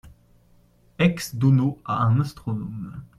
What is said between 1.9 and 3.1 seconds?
un astronome.